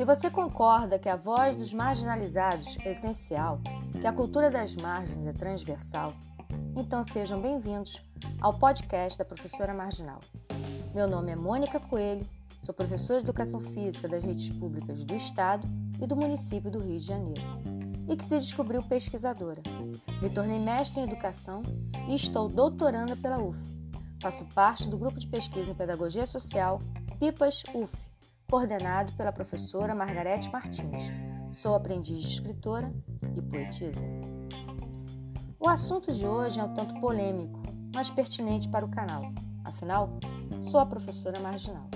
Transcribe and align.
Se 0.00 0.04
você 0.06 0.30
concorda 0.30 0.98
que 0.98 1.10
a 1.10 1.14
voz 1.14 1.58
dos 1.58 1.74
marginalizados 1.74 2.78
é 2.86 2.92
essencial, 2.92 3.60
que 4.00 4.06
a 4.06 4.12
cultura 4.14 4.50
das 4.50 4.74
margens 4.74 5.26
é 5.26 5.32
transversal, 5.34 6.14
então 6.74 7.04
sejam 7.04 7.38
bem-vindos 7.38 8.00
ao 8.40 8.54
podcast 8.54 9.18
da 9.18 9.26
Professora 9.26 9.74
Marginal. 9.74 10.18
Meu 10.94 11.06
nome 11.06 11.32
é 11.32 11.36
Mônica 11.36 11.78
Coelho, 11.78 12.26
sou 12.64 12.74
professora 12.74 13.20
de 13.20 13.26
Educação 13.26 13.60
Física 13.60 14.08
das 14.08 14.24
redes 14.24 14.48
públicas 14.48 15.04
do 15.04 15.14
Estado 15.14 15.68
e 16.00 16.06
do 16.06 16.16
município 16.16 16.70
do 16.70 16.78
Rio 16.78 16.98
de 16.98 17.06
Janeiro, 17.06 17.42
e 18.08 18.16
que 18.16 18.24
se 18.24 18.38
descobriu 18.38 18.82
pesquisadora. 18.82 19.60
Me 20.22 20.30
tornei 20.30 20.58
mestre 20.58 21.00
em 21.00 21.04
Educação 21.04 21.62
e 22.08 22.14
estou 22.14 22.48
doutoranda 22.48 23.14
pela 23.16 23.38
UF. 23.38 23.58
Faço 24.22 24.46
parte 24.54 24.88
do 24.88 24.96
grupo 24.96 25.20
de 25.20 25.26
pesquisa 25.26 25.70
em 25.70 25.74
Pedagogia 25.74 26.24
Social 26.24 26.80
PIPAS 27.18 27.64
UF, 27.74 28.09
coordenado 28.50 29.12
pela 29.12 29.30
professora 29.30 29.94
Margarete 29.94 30.50
Martins. 30.50 31.04
Sou 31.52 31.76
aprendiz 31.76 32.24
de 32.24 32.32
escritora 32.32 32.92
e 33.36 33.40
poetisa. 33.40 34.04
O 35.60 35.68
assunto 35.68 36.12
de 36.12 36.26
hoje 36.26 36.58
é 36.58 36.64
um 36.64 36.74
tanto 36.74 37.00
polêmico, 37.00 37.62
mas 37.94 38.10
pertinente 38.10 38.68
para 38.68 38.84
o 38.84 38.90
canal. 38.90 39.22
Afinal, 39.64 40.18
sou 40.62 40.80
a 40.80 40.86
professora 40.86 41.38
marginal. 41.38 41.88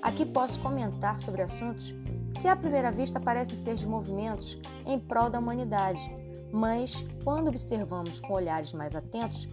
Aqui 0.00 0.24
posso 0.24 0.60
comentar 0.60 1.18
sobre 1.18 1.42
assuntos 1.42 1.92
que 2.40 2.46
à 2.46 2.54
primeira 2.54 2.92
vista 2.92 3.18
parecem 3.18 3.58
ser 3.58 3.74
de 3.74 3.86
movimentos 3.86 4.56
em 4.86 5.00
prol 5.00 5.28
da 5.28 5.40
humanidade, 5.40 6.00
mas 6.52 7.04
quando 7.24 7.48
observamos 7.48 8.20
com 8.20 8.34
olhares 8.34 8.72
mais 8.72 8.94
atentos, 8.94 9.48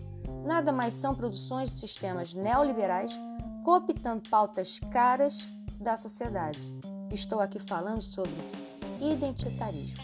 nada 0.46 0.72
mais 0.72 0.94
são 0.94 1.16
produções 1.16 1.72
de 1.72 1.80
sistemas 1.80 2.32
neoliberais 2.36 3.20
cooptando 3.64 4.30
pautas 4.30 4.80
caras 4.92 5.52
da 5.84 5.98
sociedade. 5.98 6.74
Estou 7.12 7.42
aqui 7.42 7.60
falando 7.60 8.02
sobre 8.02 8.32
identitarismo. 9.02 10.02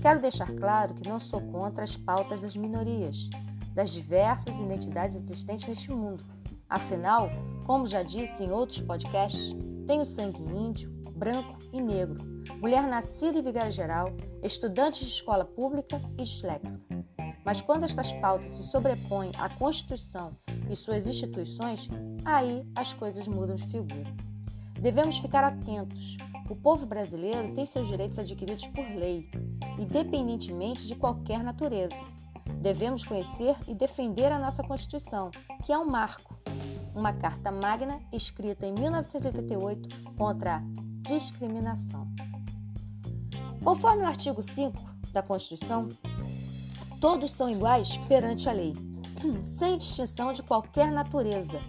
Quero 0.00 0.20
deixar 0.20 0.50
claro 0.54 0.94
que 0.94 1.08
não 1.08 1.18
sou 1.18 1.40
contra 1.40 1.82
as 1.84 1.96
pautas 1.96 2.42
das 2.42 2.56
minorias, 2.56 3.28
das 3.74 3.90
diversas 3.90 4.54
identidades 4.58 5.16
existentes 5.16 5.66
neste 5.66 5.90
mundo. 5.90 6.24
Afinal, 6.68 7.28
como 7.66 7.86
já 7.86 8.02
disse 8.02 8.44
em 8.44 8.52
outros 8.52 8.80
podcasts, 8.80 9.54
tenho 9.86 10.04
sangue 10.04 10.42
índio, 10.42 10.90
branco 11.16 11.58
e 11.72 11.80
negro, 11.80 12.24
mulher 12.58 12.84
nascida 12.84 13.38
em 13.38 13.42
Vigário 13.42 13.72
Geral, 13.72 14.08
estudante 14.42 15.04
de 15.04 15.10
escola 15.10 15.44
pública 15.44 16.00
e 16.18 16.24
disléxica. 16.24 16.84
Mas 17.44 17.60
quando 17.60 17.84
estas 17.84 18.12
pautas 18.14 18.52
se 18.52 18.62
sobrepõem 18.70 19.32
à 19.36 19.48
Constituição 19.48 20.36
e 20.70 20.76
suas 20.76 21.06
instituições, 21.06 21.88
aí 22.24 22.64
as 22.76 22.92
coisas 22.92 23.26
mudam 23.26 23.56
de 23.56 23.66
figura. 23.66 24.31
Devemos 24.82 25.18
ficar 25.18 25.44
atentos. 25.44 26.16
O 26.50 26.56
povo 26.56 26.84
brasileiro 26.84 27.54
tem 27.54 27.64
seus 27.64 27.86
direitos 27.86 28.18
adquiridos 28.18 28.66
por 28.66 28.84
lei, 28.84 29.30
independentemente 29.78 30.88
de 30.88 30.96
qualquer 30.96 31.44
natureza. 31.44 31.94
Devemos 32.60 33.04
conhecer 33.04 33.54
e 33.68 33.76
defender 33.76 34.32
a 34.32 34.40
nossa 34.40 34.60
Constituição, 34.64 35.30
que 35.64 35.72
é 35.72 35.78
um 35.78 35.84
marco, 35.84 36.36
uma 36.96 37.12
carta 37.12 37.52
magna 37.52 38.00
escrita 38.12 38.66
em 38.66 38.72
1988 38.72 40.14
contra 40.16 40.56
a 40.56 40.62
discriminação. 41.02 42.12
Conforme 43.62 44.02
o 44.02 44.06
artigo 44.06 44.42
5 44.42 44.82
da 45.12 45.22
Constituição, 45.22 45.88
todos 47.00 47.30
são 47.32 47.48
iguais 47.48 47.96
perante 48.08 48.48
a 48.48 48.52
lei, 48.52 48.72
sem 49.46 49.78
distinção 49.78 50.32
de 50.32 50.42
qualquer 50.42 50.90
natureza, 50.90 51.60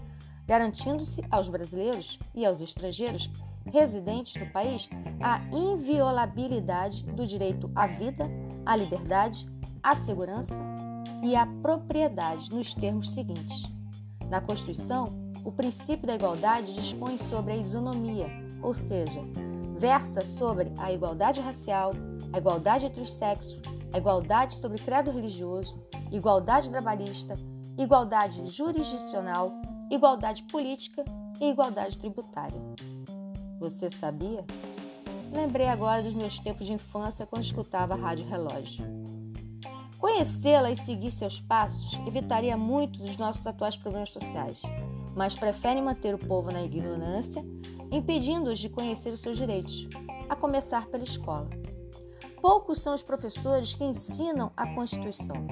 garantindo-se 0.47 1.23
aos 1.31 1.49
brasileiros 1.49 2.19
e 2.33 2.45
aos 2.45 2.61
estrangeiros 2.61 3.29
residentes 3.65 4.35
no 4.41 4.49
país 4.51 4.89
a 5.21 5.39
inviolabilidade 5.55 7.03
do 7.05 7.25
direito 7.25 7.71
à 7.75 7.87
vida, 7.87 8.29
à 8.65 8.75
liberdade, 8.75 9.47
à 9.81 9.95
segurança 9.95 10.61
e 11.21 11.35
à 11.35 11.45
propriedade 11.45 12.49
nos 12.51 12.73
termos 12.73 13.09
seguintes. 13.11 13.63
Na 14.29 14.41
Constituição, 14.41 15.05
o 15.43 15.51
princípio 15.51 16.07
da 16.07 16.15
igualdade 16.15 16.73
dispõe 16.73 17.17
sobre 17.17 17.53
a 17.53 17.57
isonomia, 17.57 18.27
ou 18.61 18.73
seja, 18.73 19.21
versa 19.77 20.23
sobre 20.23 20.71
a 20.77 20.91
igualdade 20.91 21.41
racial, 21.41 21.91
a 22.31 22.37
igualdade 22.37 22.85
entre 22.85 23.01
os 23.01 23.13
sexos, 23.13 23.59
a 23.93 23.97
igualdade 23.97 24.55
sobre 24.55 24.79
credo 24.79 25.11
religioso, 25.11 25.77
igualdade 26.11 26.69
trabalhista, 26.69 27.37
igualdade 27.77 28.45
jurisdicional, 28.49 29.53
igualdade 29.89 30.43
política 30.43 31.03
e 31.39 31.49
igualdade 31.49 31.97
tributária. 31.97 32.59
Você 33.59 33.89
sabia? 33.89 34.45
Lembrei 35.31 35.67
agora 35.67 36.03
dos 36.03 36.13
meus 36.13 36.37
tempos 36.39 36.67
de 36.67 36.73
infância 36.73 37.25
quando 37.25 37.43
escutava 37.43 37.93
a 37.93 37.97
Rádio 37.97 38.27
Relógio. 38.27 38.85
Conhecê-la 39.97 40.69
e 40.69 40.75
seguir 40.75 41.11
seus 41.11 41.39
passos 41.39 41.97
evitaria 42.05 42.57
muito 42.57 42.99
dos 42.99 43.17
nossos 43.17 43.47
atuais 43.47 43.77
problemas 43.77 44.11
sociais, 44.11 44.61
mas 45.15 45.33
preferem 45.33 45.81
manter 45.81 46.13
o 46.13 46.17
povo 46.19 46.51
na 46.51 46.61
ignorância, 46.61 47.43
impedindo-os 47.89 48.59
de 48.59 48.69
conhecer 48.69 49.11
os 49.11 49.21
seus 49.21 49.37
direitos, 49.37 49.87
a 50.29 50.35
começar 50.35 50.87
pela 50.87 51.03
escola. 51.03 51.49
Poucos 52.41 52.81
são 52.81 52.93
os 52.93 53.01
professores 53.01 53.73
que 53.73 53.85
ensinam 53.85 54.51
a 54.57 54.67
Constituição. 54.75 55.47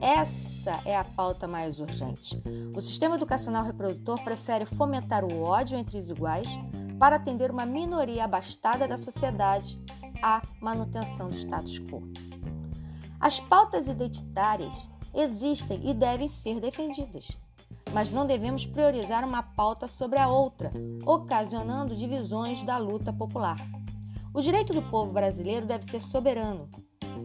Essa 0.00 0.80
é 0.84 0.96
a 0.96 1.02
pauta 1.02 1.48
mais 1.48 1.80
urgente. 1.80 2.40
O 2.74 2.80
sistema 2.80 3.16
educacional 3.16 3.64
reprodutor 3.64 4.22
prefere 4.22 4.64
fomentar 4.64 5.24
o 5.24 5.42
ódio 5.42 5.76
entre 5.76 5.98
os 5.98 6.08
iguais 6.08 6.48
para 6.98 7.16
atender 7.16 7.50
uma 7.50 7.66
minoria 7.66 8.24
abastada 8.24 8.86
da 8.86 8.96
sociedade 8.96 9.78
à 10.22 10.40
manutenção 10.60 11.26
do 11.26 11.34
status 11.34 11.80
quo. 11.80 12.02
As 13.18 13.40
pautas 13.40 13.88
identitárias 13.88 14.88
existem 15.12 15.80
e 15.88 15.92
devem 15.92 16.28
ser 16.28 16.60
defendidas, 16.60 17.28
mas 17.92 18.12
não 18.12 18.24
devemos 18.24 18.64
priorizar 18.64 19.26
uma 19.26 19.42
pauta 19.42 19.88
sobre 19.88 20.20
a 20.20 20.28
outra, 20.28 20.70
ocasionando 21.04 21.96
divisões 21.96 22.62
da 22.62 22.78
luta 22.78 23.12
popular. 23.12 23.56
O 24.32 24.40
direito 24.40 24.72
do 24.72 24.82
povo 24.82 25.12
brasileiro 25.12 25.66
deve 25.66 25.84
ser 25.84 26.00
soberano. 26.00 26.68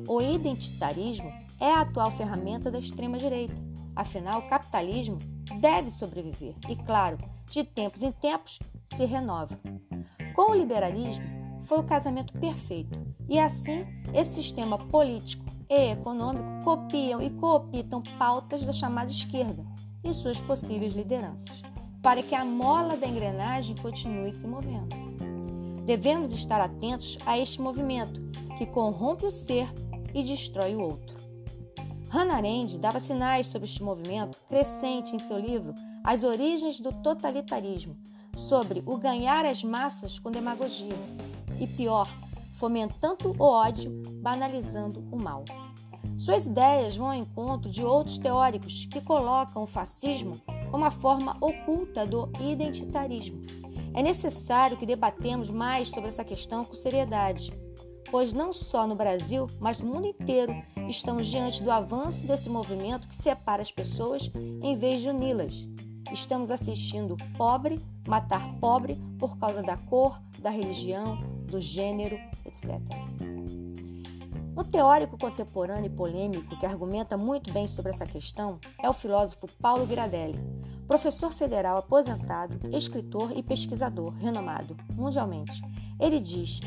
O 0.07 0.19
identitarismo 0.19 1.42
é 1.59 1.71
a 1.71 1.81
atual 1.81 2.11
ferramenta 2.11 2.69
da 2.69 2.79
extrema-direita. 2.79 3.55
Afinal, 3.95 4.39
o 4.39 4.49
capitalismo 4.49 5.17
deve 5.59 5.91
sobreviver 5.91 6.55
e, 6.67 6.75
claro, 6.75 7.17
de 7.49 7.63
tempos 7.63 8.03
em 8.03 8.11
tempos 8.11 8.59
se 8.95 9.05
renova. 9.05 9.57
Com 10.33 10.51
o 10.51 10.55
liberalismo, 10.55 11.25
foi 11.63 11.79
o 11.79 11.83
casamento 11.83 12.33
perfeito 12.33 12.99
e, 13.29 13.39
assim, 13.39 13.85
esse 14.13 14.35
sistema 14.35 14.77
político 14.77 15.45
e 15.69 15.91
econômico 15.91 16.63
copiam 16.63 17.21
e 17.21 17.29
cooptam 17.29 18.01
pautas 18.17 18.65
da 18.65 18.73
chamada 18.73 19.11
esquerda 19.11 19.63
e 20.03 20.13
suas 20.13 20.41
possíveis 20.41 20.93
lideranças, 20.93 21.61
para 22.01 22.21
que 22.21 22.35
a 22.35 22.43
mola 22.43 22.97
da 22.97 23.07
engrenagem 23.07 23.75
continue 23.77 24.33
se 24.33 24.45
movendo. 24.45 24.95
Devemos 25.85 26.33
estar 26.33 26.61
atentos 26.61 27.17
a 27.25 27.37
este 27.37 27.61
movimento 27.61 28.21
que 28.57 28.65
corrompe 28.65 29.25
o 29.25 29.31
ser 29.31 29.67
e 30.13 30.23
destrói 30.23 30.75
o 30.75 30.81
outro. 30.81 31.12
Hannah 32.13 32.35
Arendt 32.35 32.77
dava 32.77 32.99
sinais 32.99 33.47
sobre 33.47 33.67
este 33.67 33.81
movimento 33.81 34.37
crescente 34.47 35.15
em 35.15 35.19
seu 35.19 35.35
livro 35.35 35.73
As 36.03 36.23
Origens 36.23 36.79
do 36.79 36.91
Totalitarismo, 36.91 37.97
sobre 38.35 38.83
o 38.85 38.97
ganhar 38.97 39.43
as 39.45 39.63
massas 39.63 40.19
com 40.19 40.29
demagogia 40.29 40.93
e, 41.59 41.65
pior, 41.65 42.07
fomentando 42.53 43.33
o 43.35 43.43
ódio, 43.43 43.91
banalizando 44.21 45.03
o 45.11 45.19
mal. 45.19 45.43
Suas 46.15 46.45
ideias 46.45 46.95
vão 46.95 47.07
ao 47.07 47.15
encontro 47.15 47.67
de 47.67 47.83
outros 47.83 48.19
teóricos 48.19 48.85
que 48.85 49.01
colocam 49.01 49.63
o 49.63 49.67
fascismo 49.67 50.39
como 50.69 50.85
a 50.85 50.91
forma 50.91 51.35
oculta 51.41 52.05
do 52.05 52.31
identitarismo 52.39 53.41
é 53.95 54.03
necessário 54.03 54.77
que 54.77 54.85
debatemos 54.85 55.49
mais 55.49 55.89
sobre 55.89 56.09
essa 56.09 56.23
questão 56.23 56.63
com 56.63 56.75
seriedade, 56.75 57.51
pois 58.11 58.33
não 58.33 58.51
só 58.53 58.85
no 58.85 58.95
Brasil, 58.95 59.47
mas 59.59 59.81
no 59.81 59.91
mundo 59.91 60.07
inteiro 60.07 60.53
estamos 60.89 61.27
diante 61.27 61.63
do 61.63 61.71
avanço 61.71 62.25
desse 62.25 62.49
movimento 62.49 63.07
que 63.07 63.15
separa 63.15 63.61
as 63.61 63.71
pessoas 63.71 64.31
em 64.61 64.75
vez 64.77 65.01
de 65.01 65.09
uni-las. 65.09 65.67
Estamos 66.11 66.51
assistindo 66.51 67.17
pobre 67.37 67.79
matar 68.07 68.53
pobre 68.59 69.01
por 69.17 69.37
causa 69.37 69.61
da 69.61 69.77
cor, 69.77 70.19
da 70.39 70.49
religião, 70.49 71.17
do 71.47 71.59
gênero, 71.59 72.17
etc. 72.45 72.79
Um 74.55 74.63
teórico 74.63 75.17
contemporâneo 75.17 75.87
e 75.87 75.89
polêmico 75.89 76.57
que 76.59 76.65
argumenta 76.65 77.17
muito 77.17 77.51
bem 77.51 77.65
sobre 77.65 77.91
essa 77.91 78.05
questão 78.05 78.59
é 78.81 78.87
o 78.87 78.93
filósofo 78.93 79.47
Paulo 79.59 79.87
Gradelli, 79.87 80.37
professor 80.87 81.31
federal 81.31 81.77
aposentado, 81.77 82.59
escritor 82.75 83.35
e 83.35 83.41
pesquisador 83.41 84.13
renomado 84.13 84.77
mundialmente. 84.91 85.59
Ele 85.99 86.19
diz: 86.19 86.59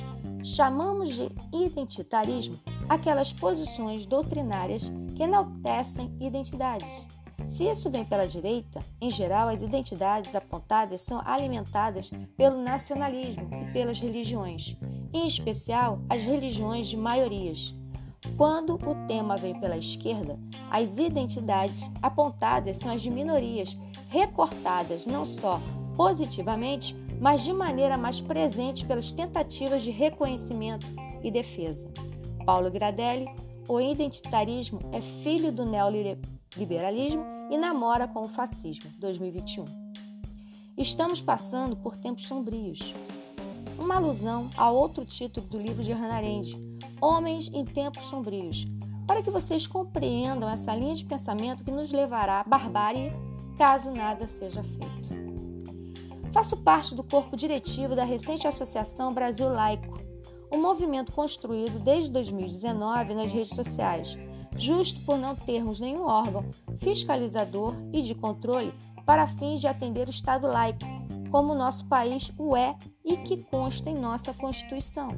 chamamos 0.43 1.11
de 1.11 1.29
identitarismo 1.53 2.57
aquelas 2.89 3.33
posições 3.33 4.07
doutrinárias 4.07 4.91
que 5.15 5.23
enaltecem 5.23 6.15
identidades. 6.21 7.07
Se 7.47 7.65
isso 7.65 7.91
vem 7.91 8.05
pela 8.05 8.27
direita, 8.27 8.81
em 9.01 9.11
geral 9.11 9.49
as 9.49 9.63
identidades 9.63 10.35
apontadas 10.35 11.03
são 11.03 11.21
alimentadas 11.25 12.11
pelo 12.37 12.63
nacionalismo 12.63 13.49
e 13.63 13.73
pelas 13.73 14.01
religiões, 14.01 14.77
em 15.13 15.27
especial 15.27 16.01
as 16.09 16.25
religiões 16.25 16.89
de 16.89 16.97
maiorias. 16.97 17.75
Quando 18.37 18.75
o 18.75 19.07
tema 19.07 19.37
vem 19.37 19.59
pela 19.61 19.77
esquerda, 19.77 20.39
as 20.71 20.99
identidades 20.99 21.89
apontadas 22.03 22.79
são 22.79 22.93
as 22.93 23.03
de 23.03 23.11
minorias, 23.11 23.77
recortadas 24.09 25.07
não 25.07 25.25
só 25.25 25.61
positivamente, 25.97 26.97
mas 27.21 27.43
de 27.43 27.53
maneira 27.53 27.97
mais 27.97 28.21
presente 28.21 28.85
pelas 28.85 29.13
tentativas 29.13 29.83
de 29.83 29.91
reconhecimento 29.91 30.87
e 31.23 31.31
defesa. 31.31 31.89
Paulo 32.47 32.71
Gradelli, 32.71 33.29
o 33.69 33.81
identitarismo 33.81 34.79
é 34.93 35.01
filho 35.01 35.51
do 35.51 35.65
neoliberalismo 35.65 37.25
e 37.51 37.59
namora 37.59 38.07
com 38.07 38.23
o 38.23 38.29
fascismo, 38.29 38.89
2021. 39.01 39.65
Estamos 40.79 41.21
passando 41.21 41.77
por 41.77 41.97
tempos 41.97 42.25
sombrios. 42.25 42.95
Uma 43.77 43.97
alusão 43.97 44.49
a 44.57 44.71
outro 44.71 45.05
título 45.05 45.45
do 45.49 45.59
livro 45.59 45.83
de 45.83 45.93
Hannah 45.93 46.19
Arendt, 46.19 46.57
Homens 47.01 47.51
em 47.53 47.65
Tempos 47.65 48.05
Sombrios, 48.05 48.65
para 49.09 49.23
que 49.23 49.31
vocês 49.31 49.67
compreendam 49.67 50.49
essa 50.49 50.73
linha 50.73 50.95
de 50.95 51.05
pensamento 51.05 51.65
que 51.65 51.73
nos 51.73 51.91
levará 51.91 52.41
à 52.41 52.45
barbárie 52.45 53.11
caso 53.59 53.91
nada 53.91 54.29
seja 54.29 54.63
feito. 54.63 55.11
Faço 56.33 56.57
parte 56.59 56.95
do 56.95 57.03
corpo 57.03 57.37
diretivo 57.37 57.97
da 57.97 58.05
recente 58.05 58.47
Associação 58.47 59.13
Brasil 59.13 59.49
Laico, 59.49 59.96
um 60.53 60.61
movimento 60.61 61.13
construído 61.13 61.79
desde 61.79 62.11
2019 62.11 63.15
nas 63.15 63.33
redes 63.33 63.55
sociais, 63.55 64.17
justo 64.57 65.01
por 65.01 65.19
não 65.19 65.35
termos 65.35 65.81
nenhum 65.81 66.05
órgão 66.05 66.45
fiscalizador 66.79 67.75
e 67.93 68.03
de 68.03 68.15
controle 68.15 68.73
para 69.05 69.27
fins 69.27 69.61
de 69.61 69.67
atender 69.67 70.07
o 70.09 70.11
Estado 70.11 70.47
laico, 70.47 70.81
como 71.31 71.55
nosso 71.55 71.85
país 71.87 72.33
o 72.39 72.57
é 72.57 72.77
e 73.05 73.17
que 73.17 73.43
consta 73.45 73.91
em 73.91 73.95
nossa 73.95 74.33
Constituição. 74.33 75.09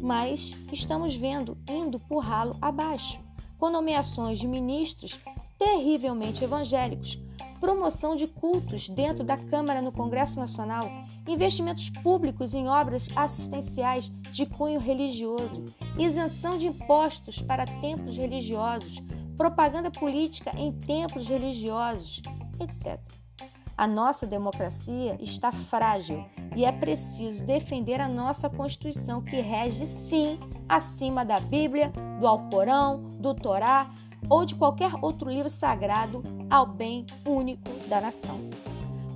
Mas 0.00 0.52
estamos 0.72 1.14
vendo 1.14 1.56
indo 1.68 1.98
por 2.00 2.18
ralo 2.18 2.56
abaixo, 2.60 3.20
com 3.58 3.70
nomeações 3.70 4.38
de 4.38 4.46
ministros 4.46 5.18
terrivelmente 5.58 6.44
evangélicos, 6.44 7.18
promoção 7.60 8.14
de 8.14 8.26
cultos 8.26 8.88
dentro 8.88 9.24
da 9.24 9.36
Câmara 9.36 9.82
no 9.82 9.92
Congresso 9.92 10.38
Nacional, 10.38 10.88
investimentos 11.26 11.90
públicos 11.90 12.54
em 12.54 12.68
obras 12.68 13.08
assistenciais 13.14 14.08
de 14.30 14.46
cunho 14.46 14.80
religioso, 14.80 15.64
isenção 15.98 16.56
de 16.56 16.66
impostos 16.68 17.40
para 17.40 17.66
templos 17.66 18.16
religiosos, 18.16 19.02
propaganda 19.36 19.90
política 19.90 20.50
em 20.56 20.72
templos 20.72 21.28
religiosos, 21.28 22.22
etc. 22.60 23.00
A 23.76 23.86
nossa 23.86 24.26
democracia 24.26 25.18
está 25.20 25.52
frágil 25.52 26.24
e 26.56 26.64
é 26.64 26.72
preciso 26.72 27.44
defender 27.44 28.00
a 28.00 28.08
nossa 28.08 28.48
Constituição, 28.48 29.20
que 29.20 29.38
rege, 29.40 29.86
sim, 29.86 30.40
acima 30.66 31.26
da 31.26 31.38
Bíblia, 31.38 31.92
do 32.18 32.26
Alcorão, 32.26 33.02
do 33.20 33.34
Torá 33.34 33.90
ou 34.28 34.44
de 34.44 34.54
qualquer 34.54 34.92
outro 35.00 35.30
livro 35.30 35.50
sagrado 35.50 36.22
ao 36.50 36.66
bem 36.66 37.06
único 37.24 37.68
da 37.88 38.00
nação. 38.00 38.38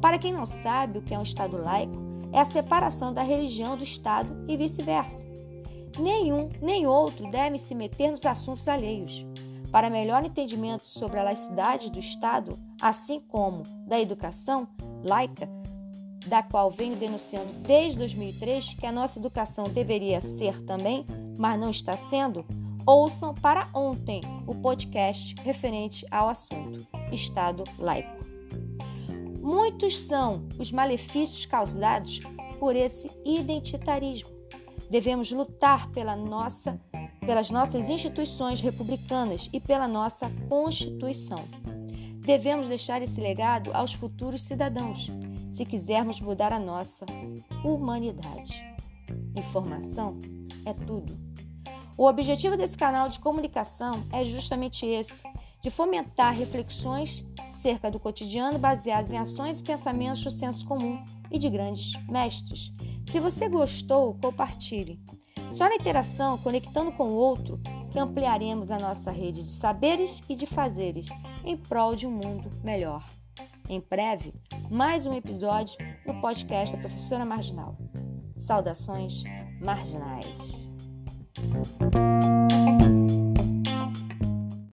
Para 0.00 0.18
quem 0.18 0.32
não 0.32 0.46
sabe 0.46 0.98
o 0.98 1.02
que 1.02 1.14
é 1.14 1.18
um 1.18 1.22
Estado 1.22 1.56
laico, 1.56 1.94
é 2.32 2.40
a 2.40 2.44
separação 2.44 3.12
da 3.12 3.22
religião 3.22 3.76
do 3.76 3.82
Estado 3.82 4.44
e 4.48 4.56
vice-versa. 4.56 5.26
Nenhum 5.98 6.48
nem 6.62 6.86
outro 6.86 7.28
deve 7.30 7.58
se 7.58 7.74
meter 7.74 8.10
nos 8.10 8.24
assuntos 8.24 8.68
alheios. 8.68 9.26
Para 9.70 9.90
melhor 9.90 10.24
entendimento 10.24 10.84
sobre 10.84 11.18
a 11.18 11.22
laicidade 11.22 11.90
do 11.90 11.98
Estado, 11.98 12.58
assim 12.80 13.20
como 13.20 13.62
da 13.86 14.00
educação 14.00 14.66
laica, 15.04 15.48
da 16.26 16.42
qual 16.42 16.70
venho 16.70 16.96
denunciando 16.96 17.52
desde 17.66 17.98
2003 17.98 18.74
que 18.74 18.86
a 18.86 18.92
nossa 18.92 19.18
educação 19.18 19.64
deveria 19.64 20.20
ser 20.20 20.62
também, 20.64 21.04
mas 21.38 21.58
não 21.58 21.70
está 21.70 21.96
sendo, 21.96 22.44
ouçam 22.90 23.32
para 23.32 23.68
ontem 23.72 24.20
o 24.48 24.54
podcast 24.54 25.36
referente 25.42 26.04
ao 26.10 26.28
assunto 26.28 26.84
Estado 27.12 27.62
laico. 27.78 28.24
Muitos 29.40 29.96
são 29.96 30.48
os 30.58 30.72
malefícios 30.72 31.46
causados 31.46 32.18
por 32.58 32.74
esse 32.74 33.08
identitarismo. 33.24 34.28
Devemos 34.90 35.30
lutar 35.30 35.88
pela 35.90 36.16
nossa 36.16 36.80
pelas 37.24 37.48
nossas 37.48 37.88
instituições 37.88 38.60
republicanas 38.60 39.48
e 39.52 39.60
pela 39.60 39.86
nossa 39.86 40.28
Constituição. 40.48 41.44
Devemos 42.16 42.66
deixar 42.66 43.00
esse 43.02 43.20
legado 43.20 43.70
aos 43.72 43.92
futuros 43.92 44.42
cidadãos, 44.42 45.08
se 45.48 45.64
quisermos 45.64 46.20
mudar 46.20 46.52
a 46.52 46.58
nossa 46.58 47.06
humanidade. 47.62 48.60
Informação 49.36 50.18
é 50.64 50.72
tudo. 50.72 51.29
O 52.00 52.06
objetivo 52.06 52.56
desse 52.56 52.78
canal 52.78 53.10
de 53.10 53.20
comunicação 53.20 54.06
é 54.10 54.24
justamente 54.24 54.86
esse: 54.86 55.22
de 55.62 55.68
fomentar 55.68 56.32
reflexões 56.32 57.22
cerca 57.46 57.90
do 57.90 58.00
cotidiano 58.00 58.58
baseadas 58.58 59.12
em 59.12 59.18
ações 59.18 59.60
e 59.60 59.62
pensamentos 59.62 60.24
do 60.24 60.30
senso 60.30 60.66
comum 60.66 61.04
e 61.30 61.38
de 61.38 61.50
grandes 61.50 61.92
mestres. 62.08 62.72
Se 63.06 63.20
você 63.20 63.50
gostou, 63.50 64.14
compartilhe. 64.14 64.98
Só 65.50 65.68
na 65.68 65.74
interação, 65.74 66.38
conectando 66.38 66.90
com 66.92 67.08
o 67.08 67.16
outro, 67.16 67.60
que 67.92 67.98
ampliaremos 67.98 68.70
a 68.70 68.78
nossa 68.78 69.10
rede 69.10 69.42
de 69.42 69.50
saberes 69.50 70.22
e 70.26 70.34
de 70.34 70.46
fazeres 70.46 71.06
em 71.44 71.54
prol 71.54 71.94
de 71.94 72.06
um 72.06 72.12
mundo 72.12 72.48
melhor. 72.64 73.04
Em 73.68 73.78
breve, 73.78 74.32
mais 74.70 75.04
um 75.04 75.12
episódio 75.12 75.76
no 76.06 76.18
podcast 76.18 76.74
da 76.74 76.80
Professora 76.80 77.26
Marginal. 77.26 77.76
Saudações 78.38 79.22
marginais. 79.60 80.69
Thank 81.36 83.00
you. 83.00 83.09